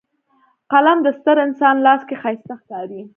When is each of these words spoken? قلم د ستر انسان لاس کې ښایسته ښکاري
قلم 0.71 0.97
د 1.03 1.07
ستر 1.19 1.37
انسان 1.45 1.75
لاس 1.85 2.01
کې 2.07 2.15
ښایسته 2.21 2.53
ښکاري 2.61 3.01